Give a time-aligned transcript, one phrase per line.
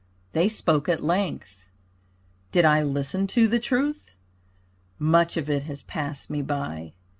[0.31, 1.69] They spoke at length.
[2.51, 4.15] Did I listen to the truth?
[4.97, 6.93] Much of it has passed me by.